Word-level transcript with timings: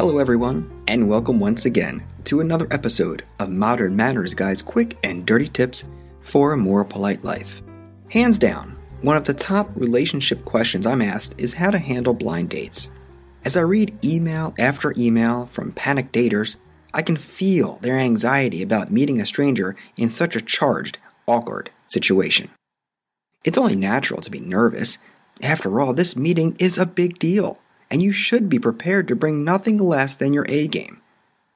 Hello, 0.00 0.16
everyone, 0.16 0.82
and 0.88 1.10
welcome 1.10 1.38
once 1.38 1.66
again 1.66 2.02
to 2.24 2.40
another 2.40 2.66
episode 2.70 3.22
of 3.38 3.50
Modern 3.50 3.94
Manners 3.94 4.32
Guy's 4.32 4.62
quick 4.62 4.96
and 5.04 5.26
dirty 5.26 5.46
tips 5.46 5.84
for 6.22 6.54
a 6.54 6.56
more 6.56 6.86
polite 6.86 7.22
life. 7.22 7.60
Hands 8.08 8.38
down, 8.38 8.78
one 9.02 9.18
of 9.18 9.26
the 9.26 9.34
top 9.34 9.68
relationship 9.74 10.46
questions 10.46 10.86
I'm 10.86 11.02
asked 11.02 11.34
is 11.36 11.52
how 11.52 11.70
to 11.70 11.78
handle 11.78 12.14
blind 12.14 12.48
dates. 12.48 12.88
As 13.44 13.58
I 13.58 13.60
read 13.60 14.02
email 14.02 14.54
after 14.58 14.94
email 14.96 15.50
from 15.52 15.72
panic 15.72 16.12
daters, 16.12 16.56
I 16.94 17.02
can 17.02 17.18
feel 17.18 17.78
their 17.82 17.98
anxiety 17.98 18.62
about 18.62 18.90
meeting 18.90 19.20
a 19.20 19.26
stranger 19.26 19.76
in 19.98 20.08
such 20.08 20.34
a 20.34 20.40
charged, 20.40 20.96
awkward 21.28 21.68
situation. 21.88 22.48
It's 23.44 23.58
only 23.58 23.76
natural 23.76 24.22
to 24.22 24.30
be 24.30 24.40
nervous. 24.40 24.96
After 25.42 25.78
all, 25.78 25.92
this 25.92 26.16
meeting 26.16 26.56
is 26.58 26.78
a 26.78 26.86
big 26.86 27.18
deal 27.18 27.58
and 27.90 28.00
you 28.00 28.12
should 28.12 28.48
be 28.48 28.58
prepared 28.58 29.08
to 29.08 29.16
bring 29.16 29.44
nothing 29.44 29.78
less 29.78 30.14
than 30.16 30.32
your 30.32 30.46
A 30.48 30.68
game. 30.68 31.00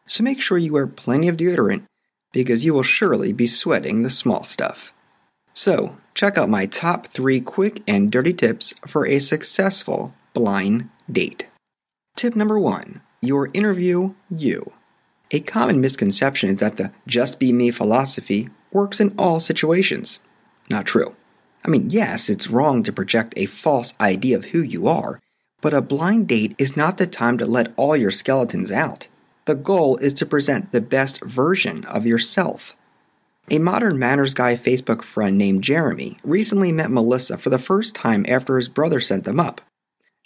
So 0.07 0.23
make 0.23 0.41
sure 0.41 0.59
you 0.59 0.73
wear 0.73 0.87
plenty 0.87 1.29
of 1.29 1.37
deodorant 1.37 1.85
because 2.33 2.65
you 2.65 2.75
will 2.75 2.83
surely 2.83 3.33
be 3.33 3.47
sweating 3.47 4.03
the 4.03 4.11
small 4.11 4.45
stuff. 4.45 4.93
So, 5.55 5.97
check 6.15 6.37
out 6.37 6.49
my 6.49 6.67
top 6.67 7.07
three 7.09 7.41
quick 7.41 7.83
and 7.87 8.11
dirty 8.11 8.33
tips 8.33 8.75
for 8.87 9.07
a 9.07 9.21
successful 9.21 10.13
blind 10.35 10.91
date. 11.11 11.47
Tip 12.17 12.35
number 12.35 12.59
one 12.59 13.01
your 13.23 13.51
interview 13.55 14.15
you. 14.29 14.73
A 15.31 15.41
common 15.41 15.81
misconception 15.81 16.51
is 16.51 16.61
that 16.61 16.77
the 16.77 16.93
just 17.07 17.39
be 17.39 17.53
me 17.53 17.71
philosophy 17.71 18.51
works 18.73 19.01
in 19.01 19.15
all 19.17 19.41
situations. 19.41 20.21
Not 20.69 20.85
true. 20.85 21.15
I 21.65 21.69
mean, 21.69 21.89
yes, 21.89 22.29
it's 22.29 22.51
wrong 22.51 22.83
to 22.83 22.93
project 22.93 23.33
a 23.37 23.47
false 23.47 23.95
idea 23.98 24.37
of 24.37 24.47
who 24.47 24.61
you 24.61 24.87
are, 24.87 25.21
but 25.65 25.73
a 25.73 25.81
blind 25.81 26.29
date 26.29 26.55
is 26.59 26.77
not 26.77 26.98
the 26.98 27.07
time 27.07 27.39
to 27.39 27.47
let 27.47 27.73
all 27.77 27.97
your 27.97 28.11
skeletons 28.11 28.70
out. 28.70 29.08
The 29.47 29.55
goal 29.55 29.97
is 29.97 30.13
to 30.14 30.27
present 30.27 30.73
the 30.73 30.80
best 30.83 31.25
version 31.25 31.86
of 31.86 32.05
yourself. 32.05 32.77
A 33.51 33.58
modern 33.58 33.98
manners 33.98 34.35
guy 34.35 34.58
Facebook 34.58 35.01
friend 35.01 35.39
named 35.39 35.64
Jeremy 35.64 36.19
recently 36.23 36.70
met 36.70 36.91
Melissa 36.91 37.39
for 37.39 37.48
the 37.48 37.58
first 37.58 37.95
time 37.95 38.27
after 38.29 38.58
his 38.58 38.69
brother 38.69 39.01
sent 39.01 39.25
them 39.25 39.41
up. 39.41 39.63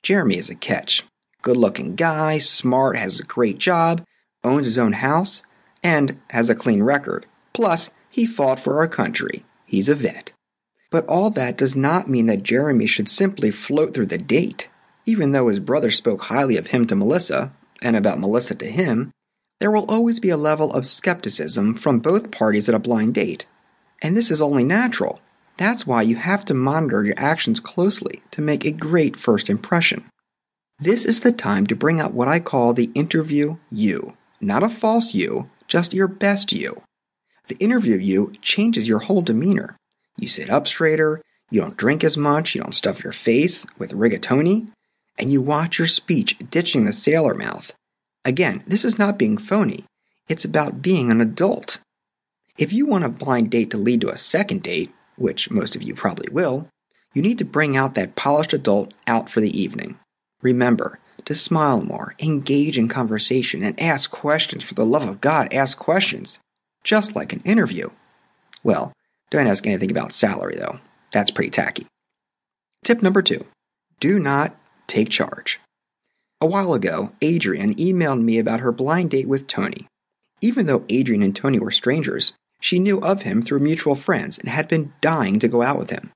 Jeremy 0.02 0.38
is 0.38 0.50
a 0.50 0.56
catch. 0.56 1.04
Good 1.42 1.56
looking 1.56 1.94
guy, 1.94 2.38
smart, 2.38 2.96
has 2.96 3.20
a 3.20 3.24
great 3.24 3.58
job, 3.58 4.04
owns 4.42 4.66
his 4.66 4.76
own 4.76 4.94
house, 4.94 5.44
and 5.84 6.20
has 6.30 6.50
a 6.50 6.56
clean 6.56 6.82
record. 6.82 7.26
Plus, 7.52 7.92
he 8.10 8.26
fought 8.26 8.58
for 8.58 8.78
our 8.78 8.88
country. 8.88 9.44
He's 9.66 9.88
a 9.88 9.94
vet. 9.94 10.32
But 10.90 11.06
all 11.06 11.30
that 11.30 11.56
does 11.56 11.76
not 11.76 12.10
mean 12.10 12.26
that 12.26 12.42
Jeremy 12.42 12.86
should 12.86 13.08
simply 13.08 13.52
float 13.52 13.94
through 13.94 14.06
the 14.06 14.18
date. 14.18 14.68
Even 15.08 15.32
though 15.32 15.48
his 15.48 15.58
brother 15.58 15.90
spoke 15.90 16.24
highly 16.24 16.58
of 16.58 16.66
him 16.66 16.86
to 16.86 16.94
Melissa, 16.94 17.50
and 17.80 17.96
about 17.96 18.20
Melissa 18.20 18.54
to 18.56 18.70
him, 18.70 19.10
there 19.58 19.70
will 19.70 19.86
always 19.86 20.20
be 20.20 20.28
a 20.28 20.36
level 20.36 20.70
of 20.70 20.86
skepticism 20.86 21.76
from 21.76 21.98
both 21.98 22.30
parties 22.30 22.68
at 22.68 22.74
a 22.74 22.78
blind 22.78 23.14
date. 23.14 23.46
And 24.02 24.14
this 24.14 24.30
is 24.30 24.42
only 24.42 24.64
natural. 24.64 25.22
That's 25.56 25.86
why 25.86 26.02
you 26.02 26.16
have 26.16 26.44
to 26.44 26.52
monitor 26.52 27.06
your 27.06 27.14
actions 27.16 27.58
closely 27.58 28.20
to 28.32 28.42
make 28.42 28.66
a 28.66 28.70
great 28.70 29.16
first 29.16 29.48
impression. 29.48 30.04
This 30.78 31.06
is 31.06 31.20
the 31.20 31.32
time 31.32 31.66
to 31.68 31.74
bring 31.74 32.02
out 32.02 32.12
what 32.12 32.28
I 32.28 32.38
call 32.38 32.74
the 32.74 32.90
interview 32.94 33.56
you. 33.70 34.14
Not 34.42 34.62
a 34.62 34.68
false 34.68 35.14
you, 35.14 35.48
just 35.68 35.94
your 35.94 36.08
best 36.08 36.52
you. 36.52 36.82
The 37.46 37.56
interview 37.56 37.96
you 37.96 38.34
changes 38.42 38.86
your 38.86 38.98
whole 38.98 39.22
demeanor. 39.22 39.74
You 40.18 40.28
sit 40.28 40.50
up 40.50 40.68
straighter, 40.68 41.22
you 41.48 41.62
don't 41.62 41.78
drink 41.78 42.04
as 42.04 42.18
much, 42.18 42.54
you 42.54 42.60
don't 42.60 42.74
stuff 42.74 43.02
your 43.02 43.14
face 43.14 43.64
with 43.78 43.92
rigatoni, 43.92 44.68
and 45.18 45.30
you 45.30 45.42
watch 45.42 45.78
your 45.78 45.88
speech 45.88 46.36
ditching 46.50 46.84
the 46.84 46.92
sailor 46.92 47.34
mouth. 47.34 47.72
Again, 48.24 48.62
this 48.66 48.84
is 48.84 48.98
not 48.98 49.18
being 49.18 49.36
phony, 49.36 49.84
it's 50.28 50.44
about 50.44 50.82
being 50.82 51.10
an 51.10 51.20
adult. 51.20 51.80
If 52.56 52.72
you 52.72 52.86
want 52.86 53.04
a 53.04 53.08
blind 53.08 53.50
date 53.50 53.70
to 53.70 53.78
lead 53.78 54.00
to 54.02 54.10
a 54.10 54.18
second 54.18 54.62
date, 54.62 54.92
which 55.16 55.50
most 55.50 55.76
of 55.76 55.82
you 55.82 55.94
probably 55.94 56.28
will, 56.32 56.68
you 57.14 57.22
need 57.22 57.38
to 57.38 57.44
bring 57.44 57.76
out 57.76 57.94
that 57.94 58.16
polished 58.16 58.52
adult 58.52 58.92
out 59.06 59.30
for 59.30 59.40
the 59.40 59.58
evening. 59.58 59.98
Remember 60.42 60.98
to 61.24 61.34
smile 61.34 61.82
more, 61.82 62.14
engage 62.20 62.78
in 62.78 62.88
conversation, 62.88 63.62
and 63.62 63.78
ask 63.80 64.10
questions. 64.10 64.64
For 64.64 64.74
the 64.74 64.86
love 64.86 65.06
of 65.06 65.20
God, 65.20 65.52
ask 65.52 65.78
questions. 65.78 66.38
Just 66.84 67.14
like 67.14 67.32
an 67.32 67.42
interview. 67.44 67.90
Well, 68.62 68.92
don't 69.30 69.46
ask 69.46 69.66
anything 69.66 69.90
about 69.90 70.12
salary, 70.12 70.56
though. 70.56 70.78
That's 71.12 71.30
pretty 71.30 71.50
tacky. 71.50 71.86
Tip 72.84 73.02
number 73.02 73.22
two 73.22 73.44
do 74.00 74.18
not 74.18 74.56
take 74.88 75.10
charge. 75.10 75.60
A 76.40 76.46
while 76.46 76.74
ago, 76.74 77.12
Adrian 77.20 77.74
emailed 77.76 78.22
me 78.22 78.38
about 78.38 78.60
her 78.60 78.72
blind 78.72 79.10
date 79.10 79.28
with 79.28 79.46
Tony. 79.46 79.86
Even 80.40 80.66
though 80.66 80.84
Adrian 80.88 81.22
and 81.22 81.34
Tony 81.34 81.58
were 81.58 81.70
strangers, 81.70 82.32
she 82.60 82.78
knew 82.78 82.98
of 83.00 83.22
him 83.22 83.42
through 83.42 83.60
mutual 83.60 83.96
friends 83.96 84.38
and 84.38 84.48
had 84.48 84.68
been 84.68 84.92
dying 85.00 85.38
to 85.40 85.48
go 85.48 85.62
out 85.62 85.78
with 85.78 85.90
him. 85.90 86.10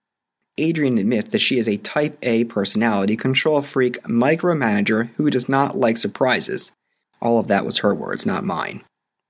Adrian 0.59 0.99
admits 0.99 1.31
that 1.31 1.41
she 1.41 1.59
is 1.59 1.66
a 1.66 1.78
type 1.78 2.19
A 2.22 2.44
personality 2.44 3.16
control 3.16 3.62
freak 3.62 4.03
micromanager 4.03 5.10
who 5.16 5.31
does 5.31 5.49
not 5.49 5.77
like 5.77 5.97
surprises. 5.97 6.72
All 7.21 7.39
of 7.39 7.49
that 7.49 7.65
was 7.65 7.78
her 7.78 7.94
words, 7.94 8.27
not 8.27 8.44
mine. 8.44 8.83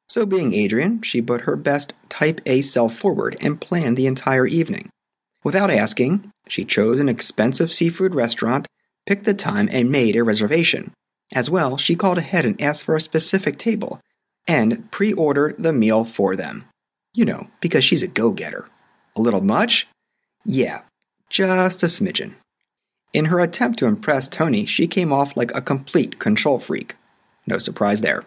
So, 0.09 0.26
being 0.26 0.53
Adrian, 0.53 1.00
she 1.03 1.22
put 1.22 1.42
her 1.42 1.56
best 1.56 1.94
type 2.09 2.41
A 2.44 2.60
self 2.60 2.94
forward 2.97 3.36
and 3.41 3.60
planned 3.60 3.97
the 3.97 4.06
entire 4.06 4.47
evening. 4.47 4.91
Without 5.44 5.70
asking, 5.70 6.30
she 6.48 6.64
chose 6.64 6.98
an 6.98 7.09
expensive 7.09 7.72
seafood 7.72 8.14
restaurant 8.14 8.66
picked 9.06 9.24
the 9.24 9.34
time, 9.34 9.68
and 9.72 9.90
made 9.90 10.16
a 10.16 10.24
reservation. 10.24 10.92
As 11.32 11.48
well, 11.48 11.76
she 11.76 11.96
called 11.96 12.18
ahead 12.18 12.44
and 12.44 12.60
asked 12.60 12.84
for 12.84 12.96
a 12.96 13.00
specific 13.00 13.58
table, 13.58 14.00
and 14.46 14.90
pre 14.90 15.12
ordered 15.12 15.56
the 15.58 15.72
meal 15.72 16.04
for 16.04 16.36
them. 16.36 16.64
You 17.14 17.24
know, 17.24 17.48
because 17.60 17.84
she's 17.84 18.02
a 18.02 18.08
go 18.08 18.32
getter. 18.32 18.68
A 19.16 19.20
little 19.20 19.42
much? 19.42 19.86
Yeah, 20.44 20.82
just 21.28 21.82
a 21.82 21.86
smidgen. 21.86 22.34
In 23.12 23.27
her 23.27 23.41
attempt 23.41 23.78
to 23.78 23.86
impress 23.86 24.28
Tony, 24.28 24.65
she 24.65 24.86
came 24.86 25.12
off 25.12 25.36
like 25.36 25.54
a 25.54 25.60
complete 25.60 26.18
control 26.18 26.59
freak. 26.59 26.97
No 27.47 27.59
surprise 27.59 28.00
there. 28.00 28.24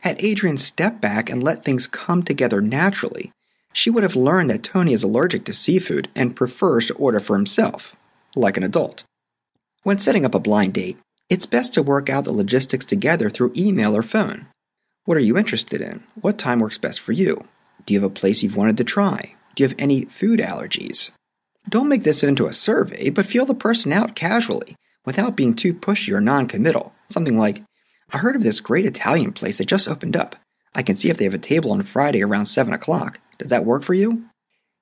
Had 0.00 0.22
Adrian 0.22 0.58
stepped 0.58 1.00
back 1.00 1.30
and 1.30 1.42
let 1.42 1.64
things 1.64 1.86
come 1.86 2.22
together 2.22 2.60
naturally, 2.60 3.32
she 3.72 3.90
would 3.90 4.02
have 4.02 4.16
learned 4.16 4.50
that 4.50 4.62
Tony 4.62 4.92
is 4.92 5.02
allergic 5.02 5.44
to 5.44 5.52
seafood 5.52 6.08
and 6.14 6.34
prefers 6.34 6.86
to 6.86 6.94
order 6.94 7.20
for 7.20 7.36
himself, 7.36 7.94
like 8.34 8.56
an 8.56 8.62
adult. 8.62 9.04
When 9.86 10.00
setting 10.00 10.24
up 10.24 10.34
a 10.34 10.40
blind 10.40 10.74
date, 10.74 10.98
it's 11.30 11.46
best 11.46 11.72
to 11.74 11.80
work 11.80 12.10
out 12.10 12.24
the 12.24 12.32
logistics 12.32 12.84
together 12.84 13.30
through 13.30 13.52
email 13.56 13.96
or 13.96 14.02
phone. 14.02 14.48
What 15.04 15.16
are 15.16 15.20
you 15.20 15.38
interested 15.38 15.80
in? 15.80 16.02
What 16.20 16.38
time 16.38 16.58
works 16.58 16.76
best 16.76 16.98
for 16.98 17.12
you? 17.12 17.46
Do 17.84 17.94
you 17.94 18.00
have 18.00 18.10
a 18.10 18.12
place 18.12 18.42
you've 18.42 18.56
wanted 18.56 18.76
to 18.78 18.82
try? 18.82 19.36
Do 19.54 19.62
you 19.62 19.68
have 19.68 19.78
any 19.78 20.06
food 20.06 20.40
allergies? 20.40 21.12
Don't 21.68 21.88
make 21.88 22.02
this 22.02 22.24
into 22.24 22.48
a 22.48 22.52
survey, 22.52 23.10
but 23.10 23.26
feel 23.26 23.46
the 23.46 23.54
person 23.54 23.92
out 23.92 24.16
casually 24.16 24.74
without 25.04 25.36
being 25.36 25.54
too 25.54 25.72
pushy 25.72 26.12
or 26.12 26.20
non 26.20 26.48
committal. 26.48 26.92
Something 27.08 27.38
like, 27.38 27.62
I 28.10 28.18
heard 28.18 28.34
of 28.34 28.42
this 28.42 28.58
great 28.58 28.86
Italian 28.86 29.32
place 29.32 29.58
that 29.58 29.66
just 29.66 29.86
opened 29.86 30.16
up. 30.16 30.34
I 30.74 30.82
can 30.82 30.96
see 30.96 31.10
if 31.10 31.16
they 31.16 31.24
have 31.26 31.34
a 31.34 31.38
table 31.38 31.70
on 31.70 31.84
Friday 31.84 32.24
around 32.24 32.46
7 32.46 32.74
o'clock. 32.74 33.20
Does 33.38 33.50
that 33.50 33.64
work 33.64 33.84
for 33.84 33.94
you? 33.94 34.24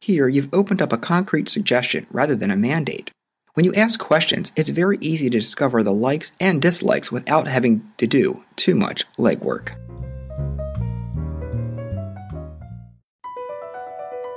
Here, 0.01 0.29
you've 0.29 0.55
opened 0.55 0.81
up 0.81 0.95
a 0.95 0.97
concrete 0.97 1.51
suggestion 1.51 2.07
rather 2.11 2.35
than 2.35 2.51
a 2.51 2.57
mandate. 2.57 3.11
When 3.55 3.65
you 3.65 3.73
ask 3.75 4.01
questions, 4.01 4.51
it's 4.57 4.71
very 4.71 4.99
easy 5.01 5.31
to 5.31 5.39
discover 5.39 5.85
the 5.85 5.95
likes 5.95 6.33
and 6.41 6.61
dislikes 6.61 7.13
without 7.13 7.47
having 7.47 7.89
to 7.99 8.07
do 8.09 8.43
too 8.57 8.75
much 8.75 9.07
legwork. 9.17 9.77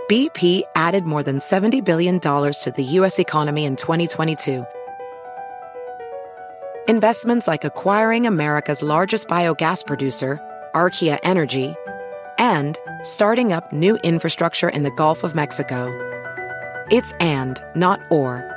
BP 0.07 0.61
added 0.75 1.05
more 1.05 1.23
than 1.23 1.39
$70 1.39 1.83
billion 1.83 2.19
to 2.19 2.73
the 2.75 2.83
U.S. 2.83 3.17
economy 3.17 3.65
in 3.65 3.75
2022. 3.75 4.63
Investments 6.87 7.47
like 7.47 7.65
acquiring 7.65 8.27
America's 8.27 8.83
largest 8.83 9.27
biogas 9.27 9.85
producer, 9.85 10.39
Archaea 10.75 11.17
Energy, 11.23 11.75
and 12.37 12.77
starting 13.01 13.51
up 13.51 13.73
new 13.73 13.97
infrastructure 13.97 14.69
in 14.69 14.83
the 14.83 14.91
Gulf 14.91 15.23
of 15.23 15.33
Mexico. 15.33 15.91
It's 16.91 17.13
and, 17.13 17.59
not 17.75 17.99
or. 18.11 18.56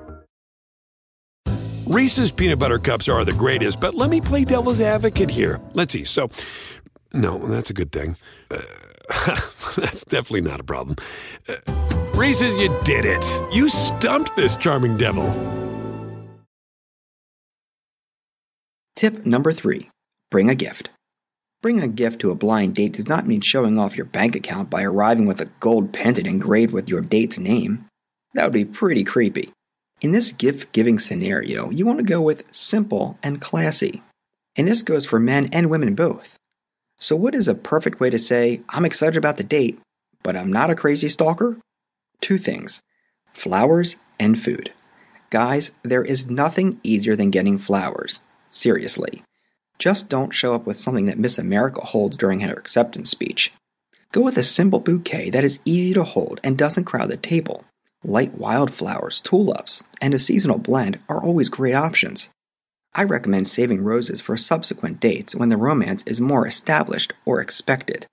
Reese's 1.91 2.31
peanut 2.31 2.57
butter 2.57 2.79
cups 2.79 3.09
are 3.09 3.25
the 3.25 3.33
greatest, 3.33 3.81
but 3.81 3.95
let 3.95 4.09
me 4.09 4.21
play 4.21 4.45
devil's 4.45 4.79
advocate 4.79 5.29
here. 5.29 5.59
Let's 5.73 5.91
see. 5.91 6.05
So, 6.05 6.29
no, 7.11 7.37
that's 7.49 7.69
a 7.69 7.73
good 7.73 7.91
thing. 7.91 8.15
Uh, 8.49 8.61
that's 9.75 10.05
definitely 10.05 10.39
not 10.39 10.61
a 10.61 10.63
problem. 10.63 10.95
Uh, 11.49 11.55
Reese's, 12.15 12.55
you 12.55 12.73
did 12.85 13.03
it. 13.03 13.25
You 13.53 13.67
stumped 13.67 14.37
this 14.37 14.55
charming 14.55 14.95
devil. 14.95 15.27
Tip 18.95 19.25
number 19.25 19.51
three 19.51 19.89
bring 20.29 20.49
a 20.49 20.55
gift. 20.55 20.91
Bringing 21.61 21.83
a 21.83 21.89
gift 21.89 22.21
to 22.21 22.31
a 22.31 22.35
blind 22.35 22.73
date 22.73 22.93
does 22.93 23.09
not 23.09 23.27
mean 23.27 23.41
showing 23.41 23.77
off 23.77 23.97
your 23.97 24.05
bank 24.05 24.37
account 24.37 24.69
by 24.69 24.83
arriving 24.83 25.25
with 25.25 25.41
a 25.41 25.49
gold 25.59 25.91
pendant 25.91 26.25
engraved 26.25 26.71
with 26.71 26.87
your 26.87 27.01
date's 27.01 27.37
name. 27.37 27.85
That 28.33 28.45
would 28.45 28.53
be 28.53 28.63
pretty 28.63 29.03
creepy. 29.03 29.51
In 30.01 30.13
this 30.13 30.31
gift 30.31 30.71
giving 30.71 30.97
scenario, 30.97 31.69
you 31.69 31.85
want 31.85 31.99
to 31.99 32.03
go 32.03 32.19
with 32.19 32.43
simple 32.51 33.19
and 33.21 33.39
classy. 33.39 34.01
And 34.55 34.67
this 34.67 34.81
goes 34.81 35.05
for 35.05 35.19
men 35.19 35.47
and 35.53 35.69
women 35.69 35.93
both. 35.93 36.39
So, 36.99 37.15
what 37.15 37.35
is 37.35 37.47
a 37.47 37.53
perfect 37.53 37.99
way 37.99 38.09
to 38.09 38.17
say, 38.17 38.61
I'm 38.69 38.83
excited 38.83 39.15
about 39.15 39.37
the 39.37 39.43
date, 39.43 39.79
but 40.23 40.35
I'm 40.35 40.51
not 40.51 40.71
a 40.71 40.75
crazy 40.75 41.07
stalker? 41.07 41.57
Two 42.19 42.39
things 42.39 42.81
flowers 43.31 43.95
and 44.19 44.41
food. 44.41 44.73
Guys, 45.29 45.71
there 45.83 46.03
is 46.03 46.29
nothing 46.29 46.79
easier 46.83 47.15
than 47.15 47.29
getting 47.29 47.59
flowers. 47.59 48.19
Seriously. 48.49 49.23
Just 49.77 50.09
don't 50.09 50.33
show 50.33 50.53
up 50.53 50.65
with 50.65 50.79
something 50.79 51.05
that 51.05 51.19
Miss 51.19 51.37
America 51.37 51.81
holds 51.81 52.17
during 52.17 52.41
her 52.41 52.53
acceptance 52.53 53.09
speech. 53.09 53.53
Go 54.11 54.21
with 54.21 54.37
a 54.37 54.43
simple 54.43 54.79
bouquet 54.79 55.29
that 55.29 55.43
is 55.43 55.59
easy 55.63 55.93
to 55.93 56.03
hold 56.03 56.39
and 56.43 56.57
doesn't 56.57 56.85
crowd 56.85 57.09
the 57.09 57.17
table. 57.17 57.65
Light 58.03 58.37
wildflowers, 58.37 59.21
tulips, 59.21 59.83
and 60.01 60.13
a 60.13 60.19
seasonal 60.19 60.57
blend 60.57 60.99
are 61.07 61.21
always 61.21 61.49
great 61.49 61.73
options. 61.73 62.29
I 62.93 63.03
recommend 63.03 63.47
saving 63.47 63.83
roses 63.83 64.21
for 64.21 64.35
subsequent 64.37 64.99
dates 64.99 65.35
when 65.35 65.49
the 65.49 65.57
romance 65.57 66.03
is 66.05 66.19
more 66.19 66.47
established 66.47 67.13
or 67.25 67.39
expected. 67.39 68.05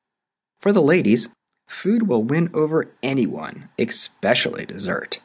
For 0.60 0.72
the 0.72 0.82
ladies, 0.82 1.28
food 1.66 2.06
will 2.06 2.22
win 2.22 2.50
over 2.52 2.92
anyone, 3.02 3.70
especially 3.78 4.66
dessert. 4.66 5.20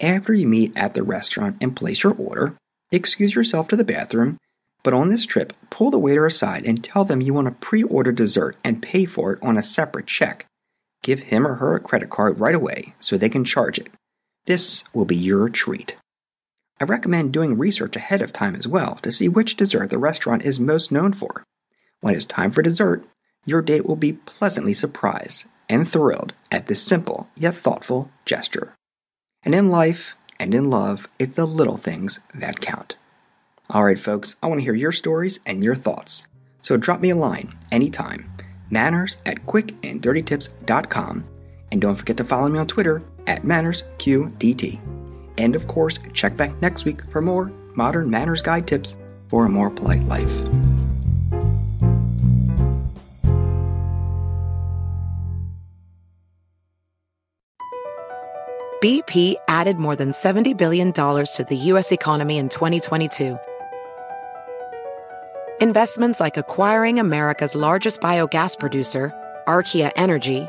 After 0.00 0.34
you 0.34 0.46
meet 0.48 0.76
at 0.76 0.94
the 0.94 1.02
restaurant 1.02 1.56
and 1.60 1.76
place 1.76 2.02
your 2.02 2.14
order, 2.14 2.56
excuse 2.90 3.34
yourself 3.34 3.68
to 3.68 3.76
the 3.76 3.84
bathroom 3.84 4.38
but 4.82 4.94
on 4.94 5.08
this 5.08 5.26
trip, 5.26 5.52
pull 5.68 5.90
the 5.90 5.98
waiter 5.98 6.26
aside 6.26 6.64
and 6.64 6.82
tell 6.82 7.04
them 7.04 7.20
you 7.20 7.34
want 7.34 7.46
to 7.46 7.52
pre 7.52 7.82
order 7.82 8.12
dessert 8.12 8.56
and 8.64 8.82
pay 8.82 9.04
for 9.04 9.32
it 9.32 9.42
on 9.42 9.56
a 9.56 9.62
separate 9.62 10.06
check. 10.06 10.46
Give 11.02 11.20
him 11.24 11.46
or 11.46 11.56
her 11.56 11.74
a 11.74 11.80
credit 11.80 12.10
card 12.10 12.40
right 12.40 12.54
away 12.54 12.94
so 13.00 13.16
they 13.16 13.28
can 13.28 13.44
charge 13.44 13.78
it. 13.78 13.88
This 14.46 14.84
will 14.92 15.04
be 15.04 15.16
your 15.16 15.48
treat. 15.48 15.96
I 16.80 16.84
recommend 16.84 17.32
doing 17.32 17.58
research 17.58 17.94
ahead 17.94 18.22
of 18.22 18.32
time 18.32 18.56
as 18.56 18.66
well 18.66 18.96
to 19.02 19.12
see 19.12 19.28
which 19.28 19.56
dessert 19.56 19.90
the 19.90 19.98
restaurant 19.98 20.44
is 20.44 20.58
most 20.58 20.90
known 20.90 21.12
for. 21.12 21.44
When 22.00 22.14
it's 22.14 22.24
time 22.24 22.50
for 22.50 22.62
dessert, 22.62 23.04
your 23.44 23.60
date 23.60 23.84
will 23.84 23.96
be 23.96 24.14
pleasantly 24.14 24.72
surprised 24.72 25.44
and 25.68 25.88
thrilled 25.88 26.32
at 26.50 26.66
this 26.66 26.82
simple 26.82 27.28
yet 27.36 27.56
thoughtful 27.56 28.10
gesture. 28.24 28.74
And 29.42 29.54
in 29.54 29.68
life 29.68 30.16
and 30.38 30.54
in 30.54 30.70
love, 30.70 31.06
it's 31.18 31.34
the 31.34 31.46
little 31.46 31.76
things 31.76 32.20
that 32.34 32.60
count. 32.60 32.96
All 33.68 33.84
right, 33.84 33.98
folks, 33.98 34.36
I 34.42 34.46
want 34.46 34.60
to 34.60 34.64
hear 34.64 34.74
your 34.74 34.92
stories 34.92 35.38
and 35.46 35.62
your 35.62 35.74
thoughts. 35.74 36.26
So 36.60 36.76
drop 36.76 37.00
me 37.00 37.10
a 37.10 37.16
line 37.16 37.54
anytime. 37.70 38.32
Manners 38.70 39.18
at 39.24 39.46
quickanddirtytips.com. 39.46 41.24
And 41.72 41.80
don't 41.80 41.96
forget 41.96 42.16
to 42.16 42.24
follow 42.24 42.48
me 42.48 42.58
on 42.58 42.66
Twitter 42.66 43.02
at 43.26 43.42
MannersQDT. 43.42 44.78
And 45.38 45.56
of 45.56 45.66
course, 45.66 45.98
check 46.12 46.36
back 46.36 46.60
next 46.60 46.84
week 46.84 47.10
for 47.10 47.20
more 47.20 47.52
modern 47.74 48.10
manners 48.10 48.42
guide 48.42 48.66
tips 48.66 48.96
for 49.28 49.46
a 49.46 49.48
more 49.48 49.70
polite 49.70 50.02
life. 50.04 50.28
BP 58.82 59.34
added 59.46 59.76
more 59.76 59.94
than 59.94 60.12
$70 60.12 60.56
billion 60.56 60.90
to 60.92 61.46
the 61.46 61.56
U.S. 61.56 61.92
economy 61.92 62.38
in 62.38 62.48
2022 62.48 63.38
Investments 65.60 66.20
like 66.20 66.38
acquiring 66.38 66.98
America's 66.98 67.54
largest 67.54 68.00
biogas 68.00 68.58
producer, 68.58 69.12
Archaea 69.46 69.92
Energy, 69.94 70.48